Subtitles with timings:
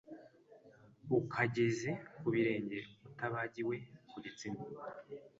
[1.19, 1.89] ukageze
[2.19, 3.75] ku birenge utibagiwe
[4.09, 4.61] ku gitsina